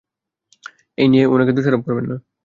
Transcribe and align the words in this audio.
এটা 0.97 1.09
নিয়ে 1.11 1.25
উনাকে 1.33 1.51
দোষারোপ 1.53 1.81
করবেন 1.87 2.05
না। 2.11 2.15